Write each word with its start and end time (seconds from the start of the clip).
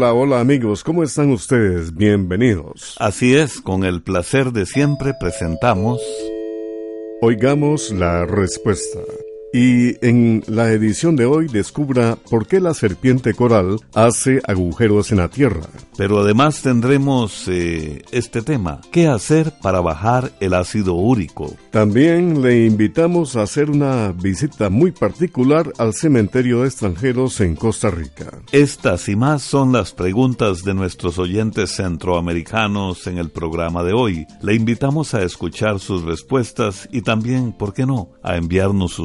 Hola, 0.00 0.12
hola 0.12 0.38
amigos, 0.38 0.84
¿cómo 0.84 1.02
están 1.02 1.32
ustedes? 1.32 1.92
Bienvenidos. 1.92 2.94
Así 3.00 3.34
es, 3.34 3.60
con 3.60 3.82
el 3.82 4.00
placer 4.00 4.52
de 4.52 4.64
siempre 4.64 5.12
presentamos... 5.18 6.00
Oigamos 7.20 7.90
la 7.90 8.24
respuesta. 8.24 9.00
Y 9.52 10.04
en 10.06 10.44
la 10.46 10.70
edición 10.72 11.16
de 11.16 11.24
hoy 11.24 11.48
descubra 11.48 12.16
por 12.28 12.46
qué 12.46 12.60
la 12.60 12.74
serpiente 12.74 13.32
coral 13.32 13.78
hace 13.94 14.42
agujeros 14.46 15.10
en 15.10 15.18
la 15.18 15.28
tierra. 15.28 15.62
Pero 15.96 16.20
además 16.20 16.60
tendremos 16.62 17.48
eh, 17.48 18.02
este 18.12 18.42
tema, 18.42 18.80
¿qué 18.92 19.08
hacer 19.08 19.52
para 19.62 19.80
bajar 19.80 20.32
el 20.40 20.52
ácido 20.54 20.94
úrico? 20.94 21.56
También 21.70 22.42
le 22.42 22.66
invitamos 22.66 23.36
a 23.36 23.42
hacer 23.42 23.70
una 23.70 24.12
visita 24.12 24.68
muy 24.68 24.92
particular 24.92 25.72
al 25.78 25.94
cementerio 25.94 26.60
de 26.60 26.68
extranjeros 26.68 27.40
en 27.40 27.56
Costa 27.56 27.90
Rica. 27.90 28.26
Estas 28.52 29.08
y 29.08 29.16
más 29.16 29.42
son 29.42 29.72
las 29.72 29.92
preguntas 29.92 30.62
de 30.62 30.74
nuestros 30.74 31.18
oyentes 31.18 31.74
centroamericanos 31.74 33.06
en 33.06 33.18
el 33.18 33.30
programa 33.30 33.82
de 33.82 33.94
hoy. 33.94 34.26
Le 34.42 34.54
invitamos 34.54 35.14
a 35.14 35.22
escuchar 35.22 35.80
sus 35.80 36.02
respuestas 36.02 36.88
y 36.92 37.00
también, 37.00 37.52
¿por 37.52 37.72
qué 37.72 37.86
no?, 37.86 38.10
a 38.22 38.36
enviarnos 38.36 38.98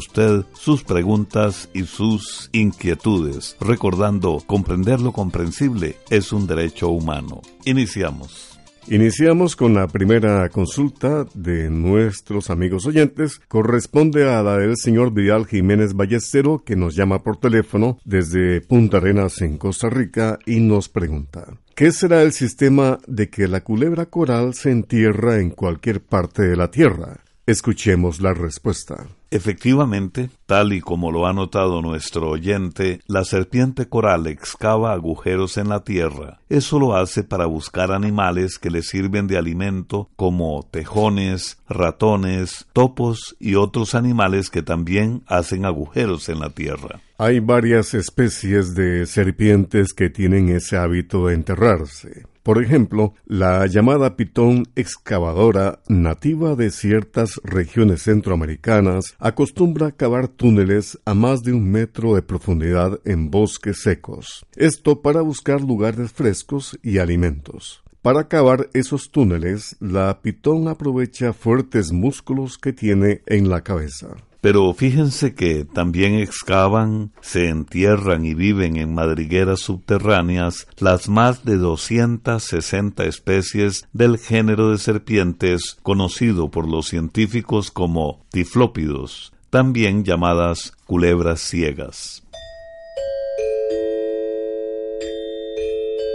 sus 0.53 0.83
preguntas 0.83 1.69
y 1.73 1.83
sus 1.83 2.49
inquietudes, 2.51 3.55
recordando 3.59 4.41
comprender 4.45 4.99
lo 5.01 5.11
comprensible 5.11 5.97
es 6.09 6.31
un 6.33 6.47
derecho 6.47 6.89
humano. 6.89 7.41
Iniciamos. 7.65 8.53
Iniciamos 8.87 9.55
con 9.55 9.73
la 9.73 9.87
primera 9.87 10.49
consulta 10.49 11.25
de 11.33 11.69
nuestros 11.69 12.49
amigos 12.49 12.85
oyentes. 12.85 13.39
Corresponde 13.47 14.29
a 14.29 14.43
la 14.43 14.57
del 14.57 14.75
señor 14.75 15.13
Vidal 15.13 15.45
Jiménez 15.45 15.93
Ballestero, 15.93 16.63
que 16.65 16.75
nos 16.75 16.93
llama 16.93 17.23
por 17.23 17.37
teléfono 17.37 17.97
desde 18.03 18.59
Punta 18.59 18.97
Arenas 18.97 19.41
en 19.41 19.57
Costa 19.57 19.89
Rica 19.89 20.37
y 20.45 20.59
nos 20.59 20.89
pregunta. 20.89 21.45
¿Qué 21.75 21.93
será 21.93 22.21
el 22.23 22.33
sistema 22.33 22.99
de 23.07 23.29
que 23.29 23.47
la 23.47 23.61
culebra 23.61 24.07
coral 24.07 24.53
se 24.53 24.71
entierra 24.71 25.39
en 25.39 25.51
cualquier 25.51 26.01
parte 26.01 26.43
de 26.43 26.57
la 26.57 26.69
Tierra? 26.69 27.21
Escuchemos 27.45 28.21
la 28.21 28.33
respuesta. 28.33 29.07
Efectivamente, 29.33 30.29
tal 30.53 30.71
y 30.73 30.81
como 30.81 31.11
lo 31.11 31.25
ha 31.25 31.33
notado 31.33 31.81
nuestro 31.81 32.29
oyente, 32.29 32.99
la 33.07 33.23
serpiente 33.23 33.87
coral 33.87 34.27
excava 34.27 34.93
agujeros 34.93 35.57
en 35.57 35.67
la 35.67 35.83
tierra. 35.83 36.41
Eso 36.47 36.77
lo 36.77 36.95
hace 36.95 37.23
para 37.23 37.47
buscar 37.47 37.91
animales 37.91 38.59
que 38.59 38.69
le 38.69 38.83
sirven 38.83 39.25
de 39.25 39.39
alimento 39.39 40.11
como 40.15 40.61
tejones, 40.69 41.57
ratones, 41.67 42.67
topos 42.71 43.35
y 43.39 43.55
otros 43.55 43.95
animales 43.95 44.51
que 44.51 44.61
también 44.61 45.23
hacen 45.25 45.65
agujeros 45.65 46.29
en 46.29 46.39
la 46.39 46.51
tierra. 46.51 47.01
Hay 47.17 47.39
varias 47.39 47.95
especies 47.95 48.75
de 48.75 49.07
serpientes 49.07 49.91
que 49.95 50.11
tienen 50.11 50.49
ese 50.49 50.77
hábito 50.77 51.25
de 51.25 51.33
enterrarse. 51.33 52.27
Por 52.43 52.61
ejemplo, 52.61 53.13
la 53.25 53.65
llamada 53.67 54.17
pitón 54.17 54.65
excavadora, 54.75 55.79
nativa 55.87 56.55
de 56.55 56.71
ciertas 56.71 57.39
regiones 57.45 58.03
centroamericanas, 58.03 59.15
acostumbra 59.17 59.93
cavar 59.93 60.27
túneles 60.43 60.99
a 61.05 61.13
más 61.13 61.41
de 61.41 61.53
un 61.53 61.71
metro 61.71 62.15
de 62.15 62.21
profundidad 62.21 62.99
en 63.05 63.31
bosques 63.31 63.81
secos. 63.81 64.45
Esto 64.57 65.01
para 65.01 65.21
buscar 65.21 65.61
lugares 65.61 66.11
frescos 66.11 66.77
y 66.83 66.97
alimentos. 66.97 67.81
Para 68.01 68.27
cavar 68.27 68.69
esos 68.73 69.09
túneles, 69.09 69.77
la 69.79 70.21
pitón 70.21 70.67
aprovecha 70.67 71.31
fuertes 71.31 71.93
músculos 71.93 72.57
que 72.57 72.73
tiene 72.73 73.21
en 73.25 73.47
la 73.47 73.61
cabeza. 73.61 74.17
Pero 74.41 74.73
fíjense 74.73 75.33
que 75.33 75.63
también 75.63 76.15
excavan, 76.15 77.13
se 77.21 77.47
entierran 77.47 78.25
y 78.25 78.33
viven 78.33 78.75
en 78.75 78.93
madrigueras 78.93 79.61
subterráneas 79.61 80.67
las 80.77 81.07
más 81.07 81.45
de 81.45 81.55
260 81.55 83.05
especies 83.05 83.87
del 83.93 84.17
género 84.17 84.71
de 84.71 84.79
serpientes 84.79 85.77
conocido 85.81 86.51
por 86.51 86.67
los 86.67 86.87
científicos 86.87 87.71
como 87.71 88.25
tiflópidos, 88.33 89.32
también 89.53 90.03
llamadas 90.03 90.73
culebras 90.87 91.39
ciegas. 91.39 92.23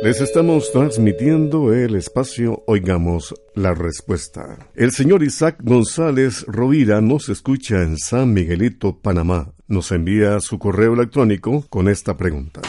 Les 0.03 0.21
estamos 0.21 0.73
transmitiendo 0.73 1.73
el 1.73 1.95
espacio 1.95 2.65
Oigamos 2.67 3.33
la 3.55 3.75
Respuesta. 3.75 4.59
El 4.75 4.91
señor 4.91 5.23
Isaac 5.23 5.59
González 5.63 6.45
Rovira 6.49 7.01
nos 7.01 7.29
escucha 7.29 7.77
en 7.77 7.97
San 7.97 8.33
Miguelito, 8.33 8.99
Panamá. 8.99 9.53
Nos 9.69 9.93
envía 9.93 10.41
su 10.41 10.59
correo 10.59 10.95
electrónico 10.95 11.65
con 11.71 11.89
esta 11.89 12.17
pregunta. 12.17 12.63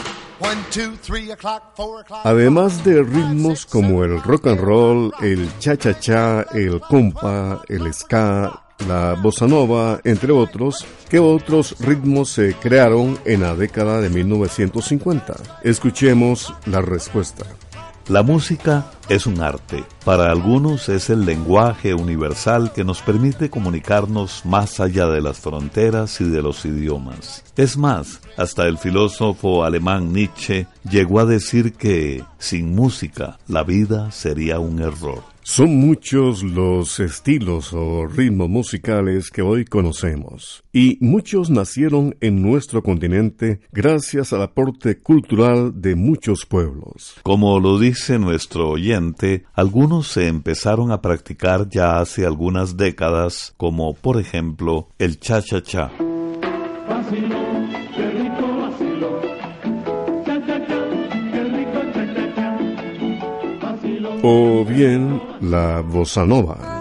Además 2.22 2.84
de 2.84 3.02
ritmos 3.02 3.66
como 3.66 4.04
el 4.04 4.22
rock 4.22 4.46
and 4.46 4.60
roll, 4.60 5.12
el 5.20 5.48
cha-cha-cha, 5.58 6.42
el 6.54 6.80
compa, 6.80 7.60
el 7.68 7.92
ska, 7.92 8.69
la 8.86 9.14
bossa 9.14 9.46
nova, 9.46 10.00
entre 10.04 10.32
otros, 10.32 10.86
¿qué 11.08 11.18
otros 11.18 11.76
ritmos 11.80 12.30
se 12.30 12.54
crearon 12.54 13.18
en 13.24 13.42
la 13.42 13.54
década 13.54 14.00
de 14.00 14.10
1950? 14.10 15.34
Escuchemos 15.62 16.52
la 16.66 16.80
respuesta. 16.80 17.44
La 18.10 18.24
música 18.24 18.90
es 19.08 19.26
un 19.26 19.40
arte. 19.40 19.84
Para 20.04 20.32
algunos 20.32 20.88
es 20.88 21.10
el 21.10 21.24
lenguaje 21.24 21.94
universal 21.94 22.72
que 22.72 22.82
nos 22.82 23.02
permite 23.02 23.50
comunicarnos 23.50 24.44
más 24.44 24.80
allá 24.80 25.06
de 25.06 25.20
las 25.20 25.38
fronteras 25.38 26.20
y 26.20 26.24
de 26.24 26.42
los 26.42 26.64
idiomas. 26.64 27.44
Es 27.56 27.76
más, 27.76 28.20
hasta 28.36 28.66
el 28.66 28.78
filósofo 28.78 29.62
alemán 29.62 30.12
Nietzsche 30.12 30.66
llegó 30.90 31.20
a 31.20 31.24
decir 31.24 31.74
que 31.74 32.24
sin 32.38 32.74
música 32.74 33.38
la 33.46 33.62
vida 33.62 34.10
sería 34.10 34.58
un 34.58 34.80
error. 34.80 35.22
Son 35.50 35.74
muchos 35.74 36.44
los 36.44 37.00
estilos 37.00 37.72
o 37.72 38.06
ritmos 38.06 38.48
musicales 38.48 39.32
que 39.32 39.42
hoy 39.42 39.64
conocemos, 39.64 40.62
y 40.72 40.96
muchos 41.00 41.50
nacieron 41.50 42.14
en 42.20 42.40
nuestro 42.40 42.84
continente 42.84 43.58
gracias 43.72 44.32
al 44.32 44.42
aporte 44.42 45.00
cultural 45.00 45.72
de 45.82 45.96
muchos 45.96 46.46
pueblos. 46.46 47.16
Como 47.24 47.58
lo 47.58 47.80
dice 47.80 48.20
nuestro 48.20 48.70
oyente, 48.70 49.44
algunos 49.52 50.06
se 50.06 50.28
empezaron 50.28 50.92
a 50.92 51.02
practicar 51.02 51.68
ya 51.68 51.98
hace 51.98 52.24
algunas 52.24 52.76
décadas, 52.76 53.52
como 53.56 53.94
por 53.94 54.20
ejemplo 54.20 54.86
el 55.00 55.18
cha-cha-cha. 55.18 55.90
O 64.22 64.64
bien 64.64 65.20
la 65.40 65.80
bossa 65.80 66.24
nova. 66.24 66.80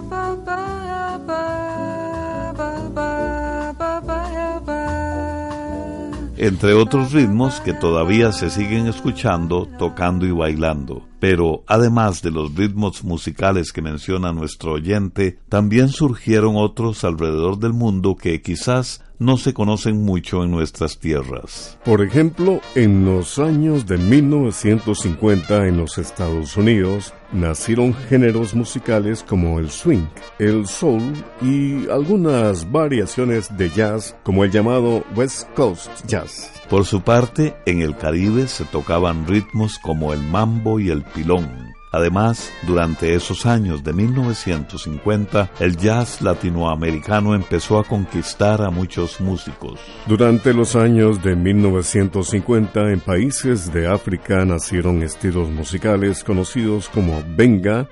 entre 6.39 6.73
otros 6.73 7.11
ritmos 7.11 7.59
que 7.59 7.73
todavía 7.73 8.31
se 8.31 8.49
siguen 8.49 8.87
escuchando, 8.87 9.67
tocando 9.77 10.25
y 10.25 10.31
bailando. 10.31 11.08
Pero 11.19 11.63
además 11.67 12.21
de 12.21 12.31
los 12.31 12.55
ritmos 12.55 13.03
musicales 13.03 13.71
que 13.71 13.81
menciona 13.81 14.31
nuestro 14.31 14.73
oyente, 14.73 15.39
también 15.49 15.89
surgieron 15.89 16.55
otros 16.55 17.03
alrededor 17.03 17.59
del 17.59 17.73
mundo 17.73 18.15
que 18.15 18.41
quizás 18.41 19.01
no 19.19 19.35
se 19.35 19.53
conocen 19.53 20.01
mucho 20.03 20.43
en 20.43 20.51
nuestras 20.51 20.97
tierras. 20.97 21.77
Por 21.83 22.01
ejemplo, 22.01 22.61
en 22.73 23.05
los 23.05 23.37
años 23.37 23.85
de 23.85 23.97
1950 23.97 25.67
en 25.67 25.77
los 25.77 25.97
Estados 25.97 26.55
Unidos 26.55 27.13
nacieron 27.33 27.93
géneros 27.93 28.55
musicales 28.55 29.23
como 29.27 29.59
el 29.59 29.69
swing, 29.69 30.07
el 30.39 30.65
soul 30.65 31.13
y 31.41 31.87
algunas 31.89 32.71
variaciones 32.71 33.55
de 33.55 33.69
jazz 33.69 34.15
como 34.23 34.45
el 34.45 34.51
llamado 34.51 35.03
West 35.15 35.47
Coast 35.53 35.89
Jazz. 36.07 36.51
Por 36.69 36.85
su 36.85 37.01
parte, 37.01 37.55
en 37.65 37.81
el 37.81 37.97
Caribe 37.97 38.47
se 38.47 38.63
tocaban 38.63 39.27
ritmos 39.27 39.79
como 39.79 40.13
el 40.13 40.21
mambo 40.21 40.79
y 40.79 40.89
el 40.89 41.03
pilón. 41.13 41.69
Además, 41.91 42.51
durante 42.67 43.15
esos 43.15 43.45
años 43.45 43.83
de 43.83 43.93
1950, 43.93 45.49
el 45.59 45.75
jazz 45.75 46.21
latinoamericano 46.21 47.33
empezó 47.33 47.79
a 47.79 47.83
conquistar 47.83 48.61
a 48.61 48.69
muchos 48.69 49.19
músicos. 49.19 49.79
Durante 50.05 50.53
los 50.53 50.75
años 50.75 51.23
de 51.23 51.35
1950, 51.35 52.91
en 52.91 52.99
países 52.99 53.73
de 53.73 53.87
África 53.87 54.45
nacieron 54.45 55.01
estilos 55.01 55.49
musicales 55.49 56.23
conocidos 56.23 56.89
como 56.89 57.23
benga, 57.35 57.89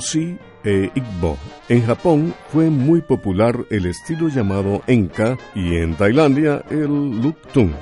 see 0.00 0.38
e 0.64 0.90
Igbo. 0.94 1.36
En 1.68 1.84
Japón 1.84 2.34
fue 2.48 2.70
muy 2.70 3.00
popular 3.00 3.64
el 3.70 3.86
estilo 3.86 4.28
llamado 4.28 4.82
Enka 4.86 5.36
y 5.54 5.76
en 5.76 5.94
Tailandia 5.94 6.64
el 6.70 7.20
Luktung. 7.20 7.72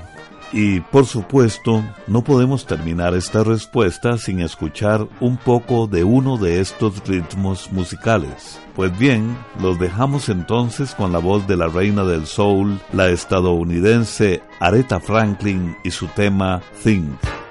Y 0.53 0.81
por 0.81 1.07
supuesto, 1.07 1.83
no 2.07 2.23
podemos 2.23 2.67
terminar 2.67 3.15
esta 3.15 3.43
respuesta 3.43 4.19
sin 4.19 4.41
escuchar 4.41 5.09
un 5.21 5.39
poco 5.39 5.87
de 5.87 6.05
uno 6.05 6.37
de 6.37 6.61
estos 6.61 7.07
ritmos 7.09 7.73
musicales. 7.73 8.61
Pues 8.75 8.97
bien, 8.99 9.37
los 9.61 9.79
dejamos 9.79 10.29
entonces 10.29 10.95
con 10.95 11.11
la 11.13 11.19
voz 11.19 11.47
de 11.47 11.57
la 11.57 11.69
reina 11.69 12.05
del 12.05 12.27
soul, 12.27 12.79
la 12.93 13.09
estadounidense 13.09 14.43
Aretha 14.61 15.01
Franklin 15.01 15.75
y 15.85 15.91
su 15.91 16.07
tema 16.09 16.61
Think. 16.83 17.42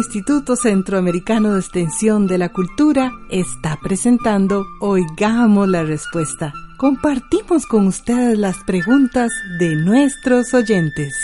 Instituto 0.00 0.56
Centroamericano 0.56 1.52
de 1.52 1.60
Extensión 1.60 2.26
de 2.26 2.38
la 2.38 2.48
Cultura 2.48 3.12
está 3.28 3.78
presentando 3.82 4.64
Oigamos 4.80 5.68
la 5.68 5.82
Respuesta. 5.82 6.54
Compartimos 6.78 7.66
con 7.66 7.86
ustedes 7.86 8.38
las 8.38 8.56
preguntas 8.64 9.30
de 9.58 9.76
nuestros 9.76 10.54
oyentes. 10.54 11.14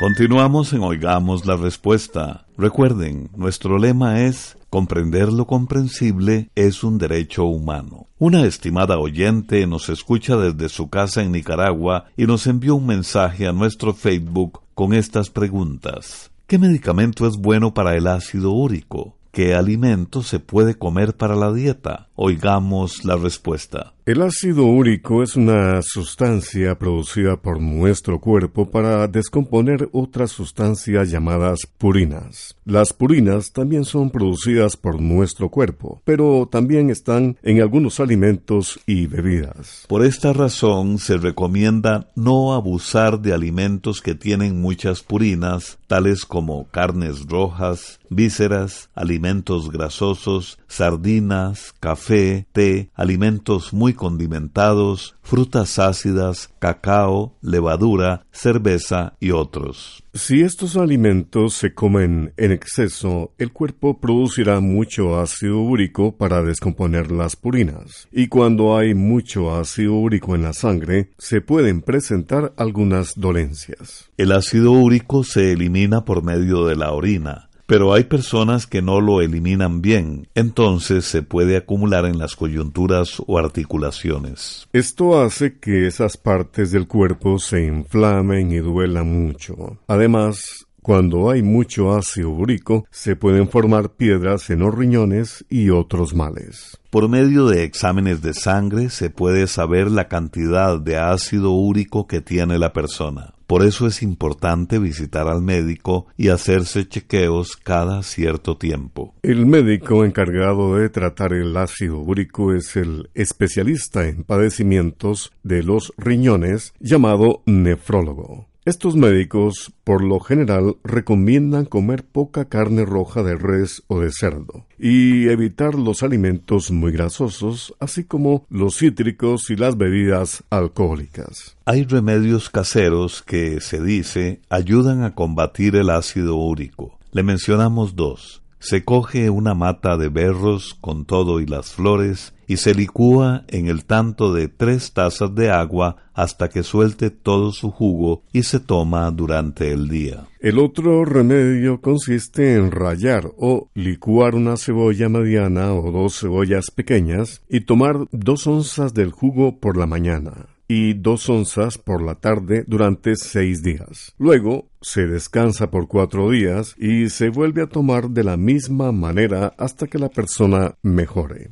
Continuamos 0.00 0.72
en 0.72 0.82
Oigamos 0.82 1.46
la 1.46 1.54
Respuesta. 1.56 2.46
Recuerden, 2.58 3.30
nuestro 3.36 3.78
lema 3.78 4.22
es 4.22 4.58
Comprender 4.70 5.32
lo 5.32 5.46
comprensible 5.46 6.50
es 6.56 6.82
un 6.82 6.98
derecho 6.98 7.44
humano. 7.44 8.08
Una 8.18 8.44
estimada 8.44 8.98
oyente 8.98 9.64
nos 9.68 9.88
escucha 9.88 10.36
desde 10.36 10.68
su 10.68 10.90
casa 10.90 11.22
en 11.22 11.30
Nicaragua 11.30 12.06
y 12.16 12.26
nos 12.26 12.48
envió 12.48 12.74
un 12.74 12.86
mensaje 12.86 13.46
a 13.46 13.52
nuestro 13.52 13.94
Facebook 13.94 14.62
con 14.74 14.94
estas 14.94 15.30
preguntas. 15.30 16.32
¿Qué 16.48 16.60
medicamento 16.60 17.26
es 17.26 17.38
bueno 17.38 17.74
para 17.74 17.96
el 17.96 18.06
ácido 18.06 18.52
úrico? 18.52 19.16
¿Qué 19.32 19.56
alimento 19.56 20.22
se 20.22 20.38
puede 20.38 20.76
comer 20.76 21.16
para 21.16 21.34
la 21.34 21.52
dieta? 21.52 22.08
Oigamos 22.14 23.04
la 23.04 23.16
respuesta. 23.16 23.95
El 24.06 24.22
ácido 24.22 24.66
úrico 24.66 25.24
es 25.24 25.34
una 25.34 25.82
sustancia 25.82 26.78
producida 26.78 27.42
por 27.42 27.60
nuestro 27.60 28.20
cuerpo 28.20 28.70
para 28.70 29.08
descomponer 29.08 29.88
otras 29.90 30.30
sustancias 30.30 31.10
llamadas 31.10 31.66
purinas. 31.76 32.54
Las 32.64 32.92
purinas 32.92 33.50
también 33.50 33.84
son 33.84 34.10
producidas 34.10 34.76
por 34.76 35.00
nuestro 35.00 35.48
cuerpo, 35.48 36.02
pero 36.04 36.48
también 36.48 36.88
están 36.88 37.36
en 37.42 37.60
algunos 37.60 37.98
alimentos 37.98 38.78
y 38.86 39.08
bebidas. 39.08 39.86
Por 39.88 40.04
esta 40.04 40.32
razón 40.32 40.98
se 40.98 41.16
recomienda 41.16 42.08
no 42.14 42.54
abusar 42.54 43.18
de 43.20 43.32
alimentos 43.32 44.00
que 44.02 44.14
tienen 44.14 44.60
muchas 44.60 45.02
purinas, 45.02 45.78
tales 45.88 46.24
como 46.24 46.68
carnes 46.68 47.26
rojas, 47.26 47.98
vísceras, 48.08 48.88
alimentos 48.94 49.68
grasosos, 49.72 50.60
sardinas, 50.68 51.74
café, 51.80 52.46
té, 52.52 52.90
alimentos 52.94 53.72
muy 53.72 53.95
condimentados, 53.96 55.16
frutas 55.22 55.80
ácidas, 55.80 56.50
cacao, 56.60 57.36
levadura, 57.42 58.24
cerveza 58.30 59.14
y 59.18 59.32
otros. 59.32 60.04
Si 60.14 60.40
estos 60.40 60.76
alimentos 60.76 61.54
se 61.54 61.74
comen 61.74 62.32
en 62.36 62.52
exceso, 62.52 63.32
el 63.36 63.52
cuerpo 63.52 63.98
producirá 63.98 64.60
mucho 64.60 65.18
ácido 65.18 65.60
úrico 65.60 66.16
para 66.16 66.42
descomponer 66.42 67.10
las 67.10 67.36
purinas. 67.36 68.08
Y 68.12 68.28
cuando 68.28 68.78
hay 68.78 68.94
mucho 68.94 69.54
ácido 69.54 69.94
úrico 69.94 70.34
en 70.34 70.42
la 70.44 70.52
sangre, 70.52 71.10
se 71.18 71.40
pueden 71.40 71.82
presentar 71.82 72.54
algunas 72.56 73.18
dolencias. 73.18 74.10
El 74.16 74.32
ácido 74.32 74.72
úrico 74.72 75.24
se 75.24 75.52
elimina 75.52 76.04
por 76.04 76.22
medio 76.22 76.64
de 76.66 76.76
la 76.76 76.92
orina 76.92 77.50
pero 77.66 77.92
hay 77.92 78.04
personas 78.04 78.66
que 78.66 78.82
no 78.82 79.00
lo 79.00 79.20
eliminan 79.20 79.82
bien, 79.82 80.28
entonces 80.34 81.04
se 81.04 81.22
puede 81.22 81.56
acumular 81.56 82.06
en 82.06 82.18
las 82.18 82.36
coyunturas 82.36 83.22
o 83.26 83.38
articulaciones. 83.38 84.68
Esto 84.72 85.20
hace 85.20 85.58
que 85.58 85.86
esas 85.86 86.16
partes 86.16 86.70
del 86.70 86.86
cuerpo 86.86 87.38
se 87.38 87.64
inflamen 87.64 88.52
y 88.52 88.58
duelan 88.58 89.26
mucho. 89.26 89.78
Además, 89.88 90.66
cuando 90.86 91.30
hay 91.30 91.42
mucho 91.42 91.96
ácido 91.96 92.30
úrico, 92.30 92.86
se 92.92 93.16
pueden 93.16 93.48
formar 93.48 93.90
piedras 93.90 94.50
en 94.50 94.60
los 94.60 94.72
riñones 94.72 95.44
y 95.48 95.70
otros 95.70 96.14
males. 96.14 96.78
Por 96.90 97.08
medio 97.08 97.48
de 97.48 97.64
exámenes 97.64 98.22
de 98.22 98.32
sangre 98.32 98.90
se 98.90 99.10
puede 99.10 99.48
saber 99.48 99.90
la 99.90 100.06
cantidad 100.06 100.78
de 100.78 100.96
ácido 100.96 101.50
úrico 101.50 102.06
que 102.06 102.20
tiene 102.20 102.56
la 102.60 102.72
persona. 102.72 103.34
Por 103.46 103.64
eso 103.64 103.86
es 103.86 104.02
importante 104.02 104.78
visitar 104.78 105.28
al 105.28 105.40
médico 105.40 106.06
y 106.16 106.28
hacerse 106.28 106.88
chequeos 106.88 107.56
cada 107.56 108.02
cierto 108.02 108.56
tiempo. 108.56 109.14
El 109.22 109.46
médico 109.46 110.04
encargado 110.04 110.76
de 110.76 110.88
tratar 110.88 111.32
el 111.32 111.56
ácido 111.56 111.98
úrico 112.00 112.52
es 112.52 112.76
el 112.76 113.08
especialista 113.14 114.08
en 114.08 114.24
padecimientos 114.24 115.32
de 115.42 115.62
los 115.62 115.92
riñones 115.96 116.74
llamado 116.80 117.42
nefrólogo. 117.46 118.48
Estos 118.66 118.96
médicos, 118.96 119.72
por 119.84 120.02
lo 120.02 120.18
general, 120.18 120.74
recomiendan 120.82 121.66
comer 121.66 122.02
poca 122.04 122.46
carne 122.46 122.84
roja 122.84 123.22
de 123.22 123.36
res 123.36 123.84
o 123.86 124.00
de 124.00 124.10
cerdo 124.10 124.66
y 124.76 125.28
evitar 125.28 125.76
los 125.76 126.02
alimentos 126.02 126.72
muy 126.72 126.90
grasosos, 126.90 127.76
así 127.78 128.02
como 128.02 128.44
los 128.50 128.78
cítricos 128.78 129.50
y 129.50 129.56
las 129.56 129.78
bebidas 129.78 130.42
alcohólicas. 130.50 131.56
Hay 131.64 131.84
remedios 131.84 132.50
caseros 132.50 133.22
que, 133.22 133.60
se 133.60 133.80
dice, 133.80 134.40
ayudan 134.50 135.04
a 135.04 135.14
combatir 135.14 135.76
el 135.76 135.88
ácido 135.88 136.34
úrico. 136.34 136.98
Le 137.12 137.22
mencionamos 137.22 137.94
dos. 137.94 138.42
Se 138.58 138.84
coge 138.84 139.30
una 139.30 139.54
mata 139.54 139.96
de 139.96 140.08
berros 140.08 140.76
con 140.80 141.04
todo 141.04 141.38
y 141.38 141.46
las 141.46 141.72
flores 141.72 142.34
y 142.46 142.58
se 142.58 142.74
licúa 142.74 143.44
en 143.48 143.66
el 143.66 143.84
tanto 143.84 144.32
de 144.32 144.48
tres 144.48 144.92
tazas 144.92 145.34
de 145.34 145.50
agua 145.50 145.96
hasta 146.14 146.48
que 146.48 146.62
suelte 146.62 147.10
todo 147.10 147.52
su 147.52 147.70
jugo 147.70 148.22
y 148.32 148.44
se 148.44 148.60
toma 148.60 149.10
durante 149.10 149.72
el 149.72 149.88
día. 149.88 150.24
El 150.40 150.58
otro 150.58 151.04
remedio 151.04 151.80
consiste 151.80 152.54
en 152.54 152.70
rallar 152.70 153.30
o 153.36 153.68
licuar 153.74 154.34
una 154.34 154.56
cebolla 154.56 155.08
mediana 155.08 155.74
o 155.74 155.90
dos 155.90 156.20
cebollas 156.20 156.70
pequeñas 156.70 157.42
y 157.48 157.60
tomar 157.60 158.06
dos 158.12 158.46
onzas 158.46 158.94
del 158.94 159.10
jugo 159.10 159.58
por 159.58 159.76
la 159.76 159.86
mañana 159.86 160.46
y 160.68 160.94
dos 160.94 161.28
onzas 161.28 161.78
por 161.78 162.02
la 162.02 162.16
tarde 162.16 162.64
durante 162.66 163.16
seis 163.16 163.62
días. 163.62 164.14
Luego 164.18 164.68
se 164.80 165.06
descansa 165.06 165.70
por 165.70 165.88
cuatro 165.88 166.30
días 166.30 166.74
y 166.78 167.08
se 167.10 167.28
vuelve 167.28 167.62
a 167.62 167.68
tomar 167.68 168.10
de 168.10 168.24
la 168.24 168.36
misma 168.36 168.92
manera 168.92 169.52
hasta 169.58 169.86
que 169.86 169.98
la 169.98 170.08
persona 170.08 170.74
mejore. 170.82 171.48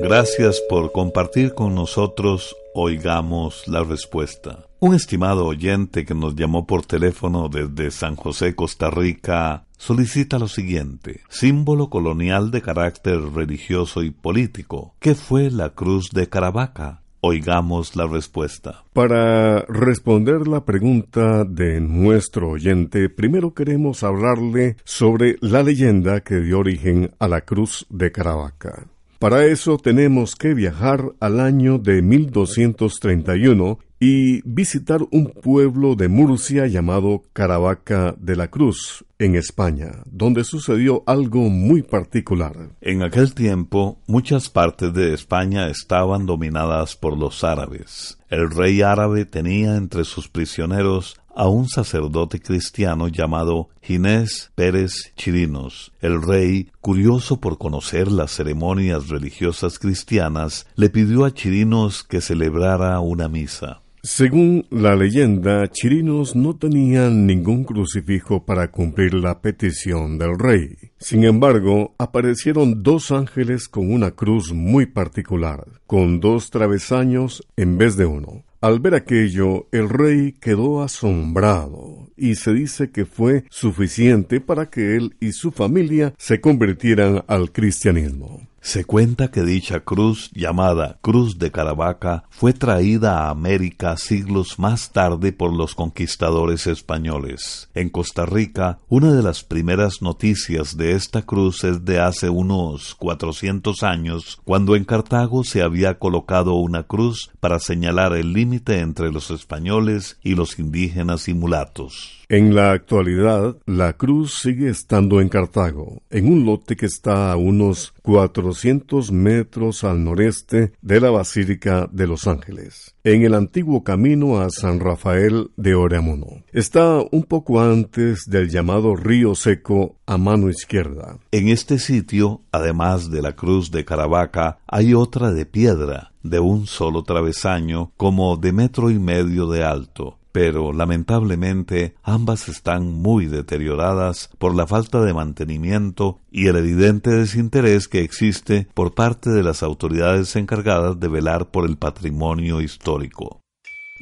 Gracias 0.00 0.62
por 0.68 0.90
compartir 0.90 1.54
con 1.54 1.74
nosotros 1.74 2.56
Oigamos 2.74 3.68
la 3.68 3.84
Respuesta. 3.84 4.66
Un 4.80 4.94
estimado 4.94 5.46
oyente 5.46 6.06
que 6.06 6.14
nos 6.14 6.34
llamó 6.34 6.66
por 6.66 6.86
teléfono 6.86 7.48
desde 7.48 7.90
San 7.90 8.16
José, 8.16 8.54
Costa 8.54 8.90
Rica, 8.90 9.66
solicita 9.76 10.38
lo 10.38 10.48
siguiente, 10.48 11.20
símbolo 11.28 11.90
colonial 11.90 12.50
de 12.50 12.62
carácter 12.62 13.20
religioso 13.20 14.02
y 14.02 14.10
político. 14.10 14.94
¿Qué 14.98 15.14
fue 15.14 15.50
la 15.50 15.70
cruz 15.70 16.10
de 16.10 16.28
Caravaca? 16.28 17.02
Oigamos 17.20 17.94
la 17.94 18.06
respuesta. 18.06 18.84
Para 18.94 19.60
responder 19.68 20.48
la 20.48 20.64
pregunta 20.64 21.44
de 21.44 21.80
nuestro 21.80 22.50
oyente, 22.50 23.08
primero 23.10 23.54
queremos 23.54 24.02
hablarle 24.02 24.76
sobre 24.84 25.36
la 25.40 25.62
leyenda 25.62 26.22
que 26.22 26.40
dio 26.40 26.58
origen 26.58 27.14
a 27.20 27.28
la 27.28 27.42
cruz 27.42 27.86
de 27.90 28.10
Caravaca. 28.10 28.88
Para 29.22 29.44
eso 29.44 29.78
tenemos 29.78 30.34
que 30.34 30.52
viajar 30.52 31.12
al 31.20 31.38
año 31.38 31.78
de 31.78 32.02
1231 32.02 33.78
y 34.00 34.42
visitar 34.44 34.98
un 35.12 35.26
pueblo 35.28 35.94
de 35.94 36.08
Murcia 36.08 36.66
llamado 36.66 37.22
Caravaca 37.32 38.16
de 38.18 38.34
la 38.34 38.48
Cruz, 38.48 39.04
en 39.20 39.36
España, 39.36 40.02
donde 40.06 40.42
sucedió 40.42 41.04
algo 41.06 41.48
muy 41.50 41.82
particular. 41.82 42.70
En 42.80 43.04
aquel 43.04 43.32
tiempo, 43.32 44.00
muchas 44.08 44.50
partes 44.50 44.92
de 44.92 45.14
España 45.14 45.68
estaban 45.68 46.26
dominadas 46.26 46.96
por 46.96 47.16
los 47.16 47.44
árabes. 47.44 48.18
El 48.28 48.50
rey 48.50 48.82
árabe 48.82 49.24
tenía 49.24 49.76
entre 49.76 50.02
sus 50.02 50.28
prisioneros 50.28 51.20
a 51.34 51.48
un 51.48 51.68
sacerdote 51.68 52.40
cristiano 52.40 53.08
llamado 53.08 53.68
Ginés 53.80 54.52
Pérez 54.54 55.12
Chirinos. 55.16 55.92
El 56.00 56.22
rey, 56.22 56.70
curioso 56.80 57.40
por 57.40 57.58
conocer 57.58 58.10
las 58.10 58.32
ceremonias 58.32 59.08
religiosas 59.08 59.78
cristianas, 59.78 60.66
le 60.76 60.90
pidió 60.90 61.24
a 61.24 61.32
Chirinos 61.32 62.02
que 62.04 62.20
celebrara 62.20 63.00
una 63.00 63.28
misa. 63.28 63.82
Según 64.04 64.66
la 64.70 64.96
leyenda, 64.96 65.68
Chirinos 65.68 66.34
no 66.34 66.56
tenían 66.56 67.24
ningún 67.24 67.62
crucifijo 67.62 68.44
para 68.44 68.72
cumplir 68.72 69.14
la 69.14 69.40
petición 69.40 70.18
del 70.18 70.40
rey. 70.40 70.76
Sin 70.98 71.22
embargo, 71.22 71.94
aparecieron 71.98 72.82
dos 72.82 73.12
ángeles 73.12 73.68
con 73.68 73.92
una 73.92 74.10
cruz 74.10 74.52
muy 74.52 74.86
particular, 74.86 75.68
con 75.86 76.18
dos 76.18 76.50
travesaños 76.50 77.46
en 77.56 77.78
vez 77.78 77.96
de 77.96 78.06
uno. 78.06 78.42
Al 78.62 78.78
ver 78.78 78.94
aquello, 78.94 79.66
el 79.72 79.88
rey 79.88 80.36
quedó 80.40 80.84
asombrado 80.84 82.08
y 82.16 82.36
se 82.36 82.52
dice 82.52 82.92
que 82.92 83.06
fue 83.06 83.42
suficiente 83.50 84.40
para 84.40 84.70
que 84.70 84.94
él 84.94 85.16
y 85.18 85.32
su 85.32 85.50
familia 85.50 86.14
se 86.16 86.40
convirtieran 86.40 87.24
al 87.26 87.50
cristianismo. 87.50 88.46
Se 88.64 88.84
cuenta 88.84 89.32
que 89.32 89.42
dicha 89.42 89.80
cruz, 89.80 90.30
llamada 90.34 90.96
Cruz 91.02 91.36
de 91.36 91.50
Caravaca, 91.50 92.24
fue 92.30 92.52
traída 92.52 93.18
a 93.18 93.30
América 93.30 93.96
siglos 93.96 94.60
más 94.60 94.92
tarde 94.92 95.32
por 95.32 95.52
los 95.52 95.74
conquistadores 95.74 96.68
españoles. 96.68 97.68
En 97.74 97.90
Costa 97.90 98.24
Rica, 98.24 98.78
una 98.88 99.12
de 99.12 99.22
las 99.24 99.42
primeras 99.42 100.00
noticias 100.00 100.76
de 100.76 100.92
esta 100.92 101.22
cruz 101.22 101.64
es 101.64 101.84
de 101.84 101.98
hace 101.98 102.30
unos 102.30 102.94
400 102.94 103.82
años, 103.82 104.40
cuando 104.44 104.76
en 104.76 104.84
Cartago 104.84 105.42
se 105.42 105.60
había 105.60 105.98
colocado 105.98 106.54
una 106.54 106.84
cruz 106.84 107.32
para 107.40 107.58
señalar 107.58 108.14
el 108.14 108.32
límite 108.32 108.78
entre 108.78 109.10
los 109.10 109.32
españoles 109.32 110.18
y 110.22 110.36
los 110.36 110.60
indígenas 110.60 111.26
y 111.26 111.34
mulatos. 111.34 112.21
En 112.32 112.54
la 112.54 112.72
actualidad, 112.72 113.58
la 113.66 113.92
cruz 113.92 114.38
sigue 114.40 114.70
estando 114.70 115.20
en 115.20 115.28
Cartago, 115.28 116.00
en 116.08 116.32
un 116.32 116.46
lote 116.46 116.76
que 116.76 116.86
está 116.86 117.30
a 117.30 117.36
unos 117.36 117.92
400 118.00 119.12
metros 119.12 119.84
al 119.84 120.02
noreste 120.02 120.72
de 120.80 121.00
la 121.02 121.10
Basílica 121.10 121.90
de 121.92 122.06
Los 122.06 122.26
Ángeles, 122.26 122.96
en 123.04 123.24
el 123.24 123.34
antiguo 123.34 123.84
camino 123.84 124.40
a 124.40 124.48
San 124.48 124.80
Rafael 124.80 125.50
de 125.58 125.74
Oreamuno. 125.74 126.42
Está 126.54 127.02
un 127.10 127.24
poco 127.24 127.60
antes 127.60 128.24
del 128.24 128.48
llamado 128.48 128.96
Río 128.96 129.34
Seco 129.34 129.98
a 130.06 130.16
mano 130.16 130.48
izquierda. 130.48 131.18
En 131.32 131.48
este 131.48 131.78
sitio, 131.78 132.40
además 132.50 133.10
de 133.10 133.20
la 133.20 133.36
cruz 133.36 133.70
de 133.70 133.84
Caravaca, 133.84 134.58
hay 134.66 134.94
otra 134.94 135.32
de 135.32 135.44
piedra, 135.44 136.14
de 136.22 136.40
un 136.40 136.66
solo 136.66 137.02
travesaño, 137.02 137.92
como 137.98 138.38
de 138.38 138.54
metro 138.54 138.90
y 138.90 138.98
medio 138.98 139.48
de 139.48 139.64
alto 139.64 140.16
pero 140.32 140.72
lamentablemente 140.72 141.94
ambas 142.02 142.48
están 142.48 142.90
muy 142.90 143.26
deterioradas 143.26 144.30
por 144.38 144.54
la 144.54 144.66
falta 144.66 145.02
de 145.02 145.14
mantenimiento 145.14 146.20
y 146.30 146.48
el 146.48 146.56
evidente 146.56 147.10
desinterés 147.10 147.86
que 147.88 148.00
existe 148.00 148.66
por 148.74 148.94
parte 148.94 149.30
de 149.30 149.42
las 149.42 149.62
autoridades 149.62 150.34
encargadas 150.36 150.98
de 150.98 151.08
velar 151.08 151.50
por 151.50 151.68
el 151.68 151.76
patrimonio 151.76 152.60
histórico. 152.60 153.42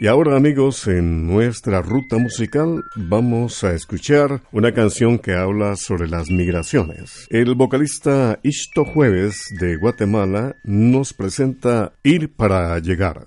Y 0.03 0.07
ahora 0.07 0.35
amigos, 0.35 0.87
en 0.89 1.27
nuestra 1.27 1.83
ruta 1.83 2.17
musical 2.17 2.83
vamos 2.97 3.63
a 3.65 3.75
escuchar 3.75 4.41
una 4.51 4.73
canción 4.73 5.19
que 5.19 5.35
habla 5.35 5.77
sobre 5.77 6.09
las 6.09 6.31
migraciones. 6.31 7.27
El 7.29 7.55
vocalista 7.55 8.39
Isto 8.43 8.87
Jueves 8.87 9.37
de 9.61 9.77
Guatemala 9.77 10.57
nos 10.65 11.13
presenta 11.13 11.93
Ir 12.03 12.33
para 12.33 12.79
llegar. 12.79 13.27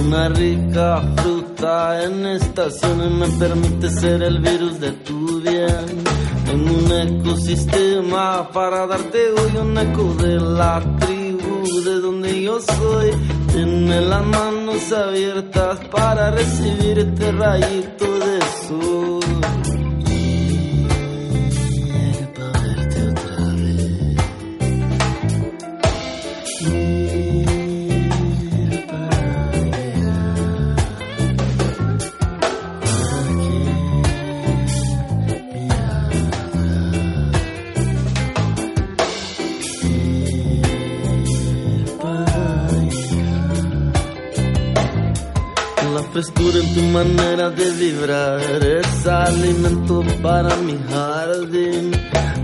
Una 0.00 0.28
rica 0.28 1.02
fruta 1.16 2.04
en 2.04 2.26
estaciones 2.26 3.10
me 3.10 3.28
permite 3.38 3.90
ser 3.90 4.22
el 4.22 4.38
virus 4.40 4.80
de 4.80 4.92
tu 4.92 5.40
bien. 5.40 6.04
En 6.52 6.60
un 6.60 7.20
ecosistema 7.20 8.48
para 8.52 8.86
darte 8.86 9.18
hoy 9.32 9.56
un 9.60 9.76
eco 9.76 10.14
de 10.14 10.40
la 10.40 10.80
tribu 11.00 11.82
de 11.84 12.00
donde 12.00 12.42
yo 12.42 12.60
soy. 12.60 13.10
Tiene 13.52 14.00
las 14.00 14.24
manos 14.24 14.92
abiertas 14.92 15.78
para 15.90 16.30
recibirte 16.30 17.32
rayito 17.32 18.06
de 18.18 18.40
sol. 18.66 19.27
Frescura 46.18 46.58
en 46.58 46.74
tu 46.74 46.82
manera 46.82 47.50
de 47.50 47.70
vibrar 47.70 48.40
es 48.40 49.06
alimento 49.06 50.02
para 50.20 50.56
mi 50.56 50.76
jardín. 50.90 51.92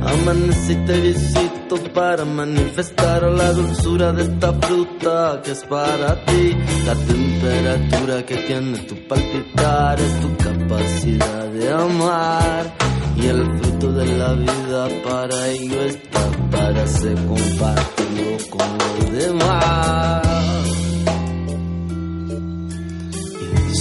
Amanece 0.06 0.74
y 0.74 0.84
te 0.84 1.00
visito 1.00 1.74
para 1.92 2.24
manifestar 2.24 3.22
la 3.22 3.50
dulzura 3.52 4.12
de 4.12 4.22
esta 4.22 4.52
fruta 4.52 5.40
que 5.42 5.50
es 5.50 5.64
para 5.64 6.24
ti. 6.24 6.56
La 6.86 6.94
temperatura 6.94 8.24
que 8.24 8.36
tiene 8.46 8.78
tu 8.78 8.94
palpitar 9.08 9.98
es 9.98 10.20
tu 10.20 10.36
capacidad 10.36 11.46
de 11.48 11.72
amar. 11.72 12.76
Y 13.16 13.26
el 13.26 13.58
fruto 13.58 13.92
de 13.92 14.06
la 14.06 14.34
vida 14.34 14.88
para 15.04 15.48
ello 15.48 15.82
está, 15.82 16.20
para 16.52 16.86
ser 16.86 17.14
compartido 17.26 18.50
con 18.50 18.68
los 18.78 19.12
demás. 19.18 20.33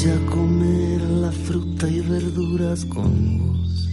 A 0.06 0.26
comer 0.30 1.02
la 1.02 1.32
fruta 1.32 1.88
y 1.90 2.02
verduras 2.02 2.84
con 2.86 3.38
vos. 3.40 3.90